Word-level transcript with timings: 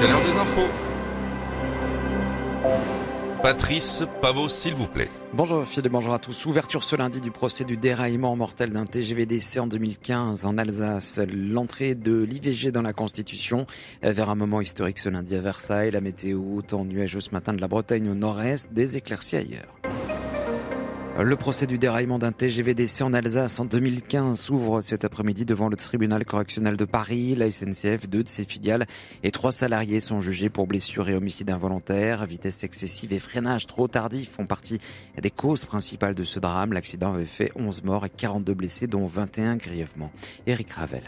c'est 0.00 0.08
l'heure 0.08 0.24
des 0.24 0.36
infos. 0.36 0.66
Patrice 3.42 4.02
Pavot, 4.22 4.48
s'il 4.48 4.74
vous 4.74 4.86
plaît. 4.86 5.10
Bonjour 5.34 5.66
Philippe, 5.66 5.92
bonjour 5.92 6.14
à 6.14 6.18
tous. 6.18 6.46
Ouverture 6.46 6.82
ce 6.82 6.96
lundi 6.96 7.20
du 7.20 7.30
procès 7.30 7.64
du 7.64 7.76
déraillement 7.76 8.34
mortel 8.34 8.70
d'un 8.70 8.86
TGVDC 8.86 9.58
en 9.58 9.66
2015 9.66 10.46
en 10.46 10.56
Alsace. 10.56 11.20
L'entrée 11.30 11.94
de 11.94 12.22
l'IVG 12.22 12.72
dans 12.72 12.82
la 12.82 12.94
Constitution 12.94 13.66
vers 14.02 14.30
un 14.30 14.36
moment 14.36 14.62
historique 14.62 14.98
ce 14.98 15.10
lundi 15.10 15.36
à 15.36 15.42
Versailles. 15.42 15.90
La 15.90 16.00
météo, 16.00 16.62
temps 16.62 16.86
nuageux 16.86 17.20
ce 17.20 17.32
matin 17.32 17.52
de 17.52 17.60
la 17.60 17.68
Bretagne 17.68 18.08
au 18.08 18.14
nord-est, 18.14 18.72
des 18.72 18.96
éclaircies 18.96 19.36
ailleurs. 19.36 19.79
Le 21.22 21.36
procès 21.36 21.66
du 21.66 21.76
déraillement 21.76 22.18
d'un 22.18 22.32
TGVDC 22.32 23.02
en 23.02 23.12
Alsace 23.12 23.60
en 23.60 23.66
2015 23.66 24.40
s'ouvre 24.40 24.80
cet 24.80 25.04
après-midi 25.04 25.44
devant 25.44 25.68
le 25.68 25.76
tribunal 25.76 26.24
correctionnel 26.24 26.78
de 26.78 26.86
Paris. 26.86 27.34
La 27.34 27.50
SNCF, 27.50 28.08
deux 28.08 28.24
de 28.24 28.28
ses 28.28 28.46
filiales 28.46 28.86
et 29.22 29.30
trois 29.30 29.52
salariés 29.52 30.00
sont 30.00 30.22
jugés 30.22 30.48
pour 30.48 30.66
blessures 30.66 31.10
et 31.10 31.14
homicide 31.14 31.50
involontaire. 31.50 32.24
Vitesse 32.24 32.64
excessive 32.64 33.12
et 33.12 33.18
freinage 33.18 33.66
trop 33.66 33.86
tardif 33.86 34.30
font 34.30 34.46
partie 34.46 34.80
des 35.20 35.30
causes 35.30 35.66
principales 35.66 36.14
de 36.14 36.24
ce 36.24 36.38
drame. 36.38 36.72
L'accident 36.72 37.12
avait 37.12 37.26
fait 37.26 37.52
11 37.54 37.84
morts 37.84 38.06
et 38.06 38.10
42 38.10 38.54
blessés, 38.54 38.86
dont 38.86 39.04
21 39.06 39.56
grièvement. 39.56 40.10
Eric 40.46 40.70
Ravel. 40.70 41.02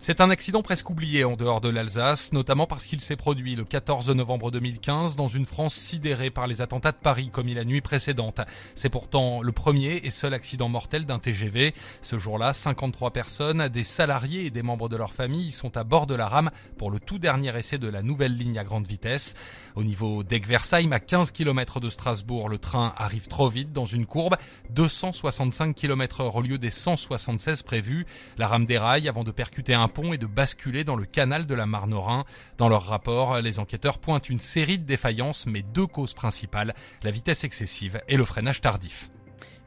C'est 0.00 0.20
un 0.20 0.30
accident 0.30 0.62
presque 0.62 0.88
oublié 0.88 1.24
en 1.24 1.34
dehors 1.34 1.60
de 1.60 1.68
l'Alsace, 1.68 2.32
notamment 2.32 2.66
parce 2.66 2.86
qu'il 2.86 3.00
s'est 3.00 3.16
produit 3.16 3.56
le 3.56 3.64
14 3.64 4.08
novembre 4.10 4.52
2015 4.52 5.16
dans 5.16 5.26
une 5.26 5.44
France 5.44 5.74
sidérée 5.74 6.30
par 6.30 6.46
les 6.46 6.62
attentats 6.62 6.92
de 6.92 6.96
Paris 6.96 7.30
commis 7.30 7.52
la 7.52 7.64
nuit 7.64 7.80
précédente. 7.80 8.40
C'est 8.76 8.90
pourtant 8.90 9.42
le 9.42 9.50
premier 9.50 9.96
et 10.04 10.10
seul 10.10 10.34
accident 10.34 10.68
mortel 10.68 11.04
d'un 11.04 11.18
TGV. 11.18 11.74
Ce 12.00 12.16
jour-là, 12.16 12.52
53 12.52 13.10
personnes, 13.10 13.68
des 13.68 13.82
salariés 13.82 14.46
et 14.46 14.50
des 14.50 14.62
membres 14.62 14.88
de 14.88 14.96
leur 14.96 15.12
famille 15.12 15.50
sont 15.50 15.76
à 15.76 15.82
bord 15.82 16.06
de 16.06 16.14
la 16.14 16.28
rame 16.28 16.52
pour 16.78 16.92
le 16.92 17.00
tout 17.00 17.18
dernier 17.18 17.58
essai 17.58 17.78
de 17.78 17.88
la 17.88 18.00
nouvelle 18.00 18.36
ligne 18.36 18.58
à 18.58 18.64
grande 18.64 18.86
vitesse. 18.86 19.34
Au 19.74 19.82
niveau 19.82 20.22
d'Egversheim, 20.22 20.92
à 20.92 21.00
15 21.00 21.32
km 21.32 21.80
de 21.80 21.90
Strasbourg, 21.90 22.48
le 22.48 22.58
train 22.58 22.94
arrive 22.96 23.26
trop 23.26 23.48
vite 23.48 23.72
dans 23.72 23.84
une 23.84 24.06
courbe, 24.06 24.36
265 24.70 25.74
km 25.74 26.20
heure 26.20 26.36
au 26.36 26.40
lieu 26.40 26.56
des 26.56 26.70
176 26.70 27.64
prévus. 27.64 28.06
La 28.38 28.46
rame 28.46 28.64
déraille 28.64 29.08
avant 29.08 29.24
de 29.24 29.32
percuter 29.32 29.74
un 29.74 29.87
pont 29.88 30.12
et 30.12 30.18
de 30.18 30.26
basculer 30.26 30.84
dans 30.84 30.96
le 30.96 31.04
canal 31.04 31.46
de 31.46 31.54
la 31.54 31.66
Marne-Rhin. 31.66 32.24
Dans 32.56 32.68
leur 32.68 32.84
rapport, 32.84 33.40
les 33.40 33.58
enquêteurs 33.58 33.98
pointent 33.98 34.28
une 34.28 34.40
série 34.40 34.78
de 34.78 34.84
défaillances, 34.84 35.46
mais 35.46 35.62
deux 35.62 35.86
causes 35.86 36.14
principales, 36.14 36.74
la 37.02 37.10
vitesse 37.10 37.44
excessive 37.44 38.00
et 38.08 38.16
le 38.16 38.24
freinage 38.24 38.60
tardif 38.60 39.10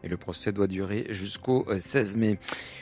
et 0.04 0.08
le 0.08 0.18
procès 0.18 0.52
doit 0.52 0.68
durer 0.68 1.08
jusqu'au 1.10 1.66
16 1.78 2.16
euh, 2.16 2.20
mai. 2.20 2.40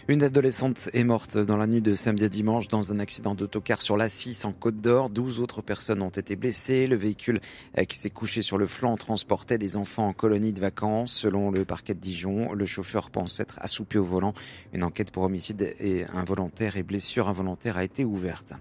Une 0.08 0.24
adolescente 0.24 0.90
est 0.94 1.04
morte 1.04 1.38
dans 1.38 1.58
la 1.58 1.68
nuit 1.68 1.82
de 1.82 1.96
samedi 1.96 2.24
à 2.24 2.30
dimanche 2.30 2.68
dans 2.68 2.92
un 2.92 3.00
accident 3.00 3.36
d'autocar 3.36 3.82
sur 3.82 3.98
la 3.98 4.10
6 4.10 4.46
en 4.46 4.54
Côte 4.54 4.82
d'Or. 4.82 5.10
12 5.10 5.40
autres 5.40 5.62
personnes 5.62 6.02
ont 6.02 6.10
été 6.10 6.36
blessées. 6.36 6.88
Le 6.88 6.96
véhicule 6.96 7.42
euh, 7.78 7.84
qui 7.84 7.98
s'est 7.98 8.10
couché 8.10 8.42
sur 8.42 8.58
le 8.58 8.66
flanc 8.66 8.96
transportait 8.98 9.58
des 9.58 9.78
enfants 9.78 10.08
en 10.08 10.14
colonie 10.14 10.54
de 10.54 10.62
vacances. 10.62 11.12
Selon 11.14 11.52
le 11.52 11.66
parquet 11.66 11.94
de 11.94 12.00
Dijon, 12.00 12.54
le 12.54 12.66
chauffeur 12.66 13.10
pense 13.10 13.40
être 13.40 13.60
assoupi 13.62 13.98
au 13.98 14.06
volant. 14.06 14.34
Une 14.74 14.84
enquête 14.84 15.12
pour 15.12 15.24
homicide 15.24 15.76
et 15.80 16.06
involontaire 16.14 16.78
et 16.78 16.84
blessure 16.84 17.30
involontaire 17.30 17.78
a 17.78 17.84
été 17.84 18.06
ouverte. 18.06 18.54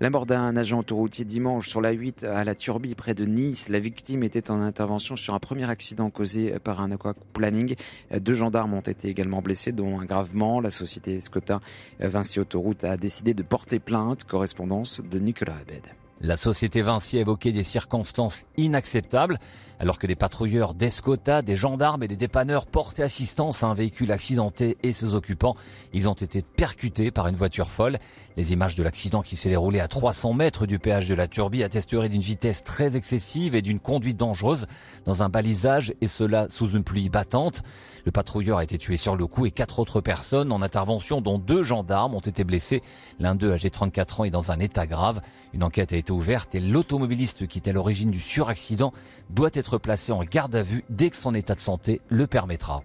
La 0.00 0.10
mort 0.10 0.26
d'un 0.26 0.56
agent 0.56 0.78
autoroutier 0.78 1.24
dimanche 1.24 1.68
sur 1.68 1.80
la 1.80 1.90
8 1.90 2.22
à 2.22 2.44
la 2.44 2.54
Turbie 2.54 2.94
près 2.94 3.14
de 3.14 3.24
Nice. 3.24 3.68
La 3.68 3.80
victime 3.80 4.22
était 4.22 4.52
en 4.52 4.60
intervention 4.60 5.16
sur 5.16 5.34
un 5.34 5.40
premier 5.40 5.68
accident 5.68 6.08
causé 6.08 6.54
par 6.60 6.80
un 6.80 6.92
aquaplaning. 6.92 7.74
Deux 8.10 8.34
gendarmes 8.34 8.74
ont 8.74 8.80
été 8.80 9.08
également 9.08 9.42
blessés, 9.42 9.72
dont 9.72 10.00
un 10.00 10.04
gravement. 10.04 10.60
La 10.60 10.70
société 10.70 11.20
Scotta 11.20 11.60
Vinci 12.00 12.40
Autoroute 12.40 12.84
a 12.84 12.96
décidé 12.96 13.34
de 13.34 13.42
porter 13.42 13.78
plainte. 13.78 14.24
Correspondance 14.24 15.00
de 15.00 15.18
Nicolas 15.18 15.56
Abed. 15.60 15.82
La 16.20 16.36
société 16.36 16.82
Vinci 16.82 17.16
a 17.18 17.20
évoqué 17.20 17.52
des 17.52 17.62
circonstances 17.62 18.44
inacceptables 18.56 19.38
alors 19.80 19.98
que 19.98 20.06
des 20.06 20.16
patrouilleurs 20.16 20.74
d'Escota, 20.74 21.42
des 21.42 21.56
gendarmes 21.56 22.02
et 22.02 22.08
des 22.08 22.16
dépanneurs 22.16 22.66
portaient 22.66 23.02
assistance 23.02 23.62
à 23.62 23.68
un 23.68 23.74
véhicule 23.74 24.10
accidenté 24.10 24.76
et 24.82 24.92
ses 24.92 25.14
occupants. 25.14 25.54
Ils 25.92 26.08
ont 26.08 26.14
été 26.14 26.42
percutés 26.42 27.10
par 27.10 27.28
une 27.28 27.36
voiture 27.36 27.68
folle. 27.68 27.98
Les 28.36 28.52
images 28.52 28.76
de 28.76 28.82
l'accident 28.82 29.22
qui 29.22 29.36
s'est 29.36 29.48
déroulé 29.48 29.80
à 29.80 29.88
300 29.88 30.32
mètres 30.32 30.66
du 30.66 30.78
péage 30.78 31.08
de 31.08 31.14
la 31.14 31.26
Turbie 31.26 31.62
attesteraient 31.62 32.08
d'une 32.08 32.20
vitesse 32.20 32.62
très 32.62 32.96
excessive 32.96 33.54
et 33.54 33.62
d'une 33.62 33.80
conduite 33.80 34.16
dangereuse 34.16 34.66
dans 35.04 35.22
un 35.22 35.28
balisage 35.28 35.92
et 36.00 36.08
cela 36.08 36.48
sous 36.50 36.70
une 36.70 36.84
pluie 36.84 37.08
battante. 37.08 37.62
Le 38.04 38.12
patrouilleur 38.12 38.58
a 38.58 38.64
été 38.64 38.78
tué 38.78 38.96
sur 38.96 39.16
le 39.16 39.26
coup 39.26 39.46
et 39.46 39.50
quatre 39.50 39.78
autres 39.78 40.00
personnes 40.00 40.52
en 40.52 40.62
intervention 40.62 41.20
dont 41.20 41.38
deux 41.38 41.62
gendarmes 41.62 42.14
ont 42.14 42.20
été 42.20 42.44
blessés. 42.44 42.82
L'un 43.18 43.34
d'eux 43.34 43.52
âgé 43.52 43.70
34 43.70 44.20
ans 44.20 44.24
est 44.24 44.30
dans 44.30 44.50
un 44.50 44.58
état 44.60 44.86
grave. 44.86 45.20
Une 45.52 45.64
enquête 45.64 45.92
a 45.92 45.96
été 45.96 46.07
ouverte 46.12 46.54
et 46.54 46.60
l'automobiliste 46.60 47.46
qui 47.46 47.58
est 47.58 47.68
à 47.68 47.72
l'origine 47.72 48.10
du 48.10 48.20
suraccident 48.20 48.92
doit 49.30 49.50
être 49.54 49.78
placé 49.78 50.12
en 50.12 50.24
garde 50.24 50.54
à 50.56 50.62
vue 50.62 50.84
dès 50.90 51.10
que 51.10 51.16
son 51.16 51.34
état 51.34 51.54
de 51.54 51.60
santé 51.60 52.00
le 52.08 52.26
permettra. 52.26 52.82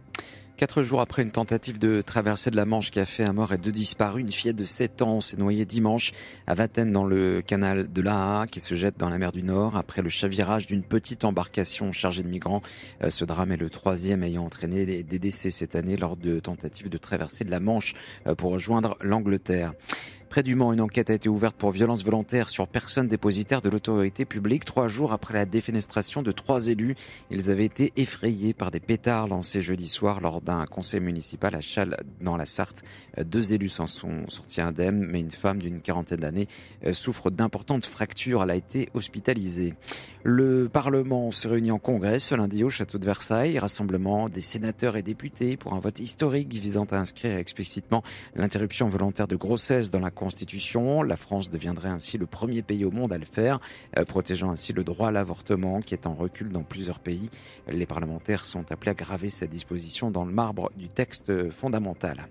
Quatre 0.55 0.83
jours 0.83 1.01
après 1.01 1.23
une 1.23 1.31
tentative 1.31 1.79
de 1.79 2.01
traversée 2.01 2.51
de 2.51 2.55
la 2.55 2.65
Manche 2.65 2.91
qui 2.91 2.99
a 2.99 3.05
fait 3.05 3.23
un 3.23 3.33
mort 3.33 3.53
et 3.53 3.57
deux 3.57 3.71
disparus, 3.71 4.21
une 4.21 4.31
fillette 4.31 4.55
de 4.55 4.63
7 4.63 5.01
ans 5.01 5.19
s'est 5.19 5.35
noyée 5.35 5.65
dimanche 5.65 6.11
à 6.45 6.53
Vatten 6.53 6.91
dans 6.91 7.05
le 7.05 7.41
canal 7.41 7.91
de 7.91 8.01
l'Aa 8.01 8.45
qui 8.49 8.59
se 8.59 8.75
jette 8.75 8.97
dans 8.99 9.09
la 9.09 9.17
mer 9.17 9.31
du 9.31 9.41
Nord 9.41 9.75
après 9.75 10.03
le 10.03 10.09
chavirage 10.09 10.67
d'une 10.67 10.83
petite 10.83 11.25
embarcation 11.25 11.91
chargée 11.91 12.21
de 12.21 12.29
migrants. 12.29 12.61
Euh, 13.01 13.09
ce 13.09 13.25
drame 13.25 13.51
est 13.51 13.57
le 13.57 13.71
troisième 13.71 14.23
ayant 14.23 14.45
entraîné 14.45 14.85
des 14.85 15.19
décès 15.19 15.49
cette 15.49 15.75
année 15.75 15.97
lors 15.97 16.15
de 16.15 16.39
tentatives 16.39 16.87
de 16.87 16.97
traversée 16.99 17.43
de 17.43 17.51
la 17.51 17.59
Manche 17.59 17.95
euh, 18.27 18.35
pour 18.35 18.51
rejoindre 18.51 18.95
l'Angleterre. 19.01 19.73
Près 20.33 20.41
du 20.41 20.55
Mans, 20.55 20.73
une 20.73 20.81
enquête 20.81 21.11
a 21.11 21.13
été 21.13 21.29
ouverte 21.29 21.55
pour 21.55 21.69
violence 21.69 22.03
volontaire 22.03 22.49
sur 22.49 22.67
personne 22.67 23.07
dépositaire 23.07 23.61
de 23.61 23.69
l'autorité 23.69 24.25
publique. 24.25 24.65
Trois 24.65 24.87
jours 24.87 25.13
après 25.13 25.35
la 25.35 25.45
défenestration 25.45 26.23
de 26.23 26.31
trois 26.31 26.69
élus, 26.69 26.95
ils 27.29 27.51
avaient 27.51 27.65
été 27.65 27.93
effrayés 27.97 28.55
par 28.55 28.71
des 28.71 28.79
pétards 28.79 29.27
lancés 29.27 29.61
jeudi 29.61 29.87
soir 29.87 30.21
lors 30.21 30.41
d'un 30.41 30.65
conseil 30.65 31.01
municipal 31.01 31.53
à 31.53 31.61
Châles 31.61 31.97
dans 32.19 32.35
la 32.35 32.47
Sarthe. 32.47 32.81
Deux 33.23 33.53
élus 33.53 33.69
s'en 33.69 33.85
sont 33.85 34.27
sortis 34.27 34.59
indemnes, 34.59 35.05
mais 35.07 35.19
une 35.19 35.29
femme 35.29 35.59
d'une 35.59 35.81
quarantaine 35.81 36.21
d'années 36.21 36.47
euh, 36.83 36.93
souffre 36.93 37.29
d'importantes 37.29 37.85
fractures. 37.85 38.41
Elle 38.41 38.49
a 38.49 38.55
été 38.55 38.89
hospitalisée. 38.95 39.75
Le 40.23 40.67
Parlement 40.67 41.29
se 41.29 41.47
réunit 41.47 41.69
en 41.69 41.77
congrès 41.77 42.17
ce 42.17 42.33
lundi 42.33 42.63
au 42.63 42.71
château 42.71 42.97
de 42.97 43.05
Versailles. 43.05 43.59
Rassemblement 43.59 44.29
des 44.29 44.41
sénateurs 44.41 44.97
et 44.97 45.03
députés 45.03 45.57
pour 45.57 45.73
un 45.73 45.79
vote 45.79 45.99
historique 45.99 46.51
visant 46.51 46.85
à 46.85 46.95
inscrire 46.95 47.37
explicitement 47.37 48.01
l'interruption 48.33 48.89
volontaire 48.89 49.27
de 49.27 49.35
grossesse 49.35 49.91
dans 49.91 49.99
la 49.99 50.09
La 51.05 51.17
France 51.17 51.49
deviendrait 51.49 51.89
ainsi 51.89 52.17
le 52.17 52.25
premier 52.25 52.61
pays 52.61 52.85
au 52.85 52.91
monde 52.91 53.13
à 53.13 53.17
le 53.17 53.25
faire, 53.25 53.59
euh, 53.97 54.05
protégeant 54.05 54.51
ainsi 54.51 54.73
le 54.73 54.83
droit 54.83 55.09
à 55.09 55.11
l'avortement 55.11 55.81
qui 55.81 55.93
est 55.93 56.07
en 56.07 56.13
recul 56.13 56.49
dans 56.49 56.63
plusieurs 56.63 56.99
pays. 56.99 57.29
Les 57.67 57.85
parlementaires 57.85 58.45
sont 58.45 58.71
appelés 58.71 58.91
à 58.91 58.93
graver 58.93 59.29
cette 59.29 59.49
disposition 59.49 60.11
dans 60.11 60.25
le 60.25 60.31
marbre 60.31 60.71
du 60.77 60.87
texte 60.87 61.51
fondamental. 61.51 62.27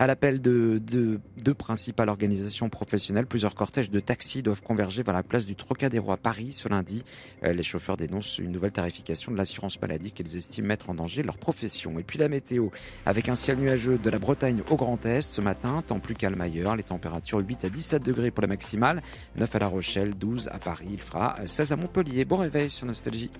À 0.00 0.06
l'appel 0.06 0.40
de 0.40 0.78
deux 0.78 1.54
principales 1.54 2.08
organisations 2.08 2.70
professionnelles, 2.70 3.26
plusieurs 3.26 3.54
cortèges 3.54 3.90
de 3.90 4.00
taxis 4.00 4.42
doivent 4.42 4.62
converger 4.62 5.02
vers 5.02 5.12
la 5.12 5.22
place 5.22 5.44
du 5.44 5.56
Trocadéro 5.56 6.10
à 6.10 6.16
Paris 6.16 6.54
ce 6.54 6.70
lundi. 6.70 7.04
Euh, 7.44 7.52
les 7.52 7.62
chauffeurs 7.62 7.98
dénoncent 7.98 8.38
une 8.38 8.50
nouvelle 8.50 8.72
tarification 8.72 9.30
de 9.30 9.36
l'assurance 9.36 9.78
maladie 9.82 10.10
qu'ils 10.10 10.34
estiment 10.38 10.68
mettre 10.68 10.88
en 10.88 10.94
danger 10.94 11.22
leur 11.22 11.36
profession. 11.36 11.98
Et 11.98 12.02
puis 12.02 12.18
la 12.18 12.30
météo, 12.30 12.68
avec 13.04 13.28
un 13.28 13.34
ciel 13.34 13.58
nuageux 13.58 13.98
de 13.98 14.08
la 14.08 14.18
Bretagne 14.18 14.62
au 14.70 14.76
Grand 14.76 15.04
Est 15.04 15.20
ce 15.20 15.42
matin, 15.42 15.84
temps 15.86 16.00
plus 16.00 16.14
calme 16.14 16.40
ailleurs, 16.40 16.76
les 16.76 16.82
températures 16.82 17.40
8 17.40 17.66
à 17.66 17.68
17 17.68 18.02
degrés 18.02 18.30
pour 18.30 18.40
la 18.40 18.48
maximale, 18.48 19.02
9 19.36 19.54
à 19.54 19.58
La 19.58 19.66
Rochelle, 19.66 20.14
12 20.14 20.48
à 20.48 20.58
Paris, 20.58 20.88
il 20.92 21.02
fera 21.02 21.36
16 21.44 21.72
à 21.72 21.76
Montpellier. 21.76 22.24
Bon 22.24 22.38
réveil 22.38 22.70
sur 22.70 22.86
Nostalgie. 22.86 23.30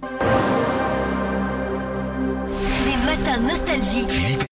Les 2.84 2.96
matins 3.06 3.40
Nostalgie. 3.40 4.46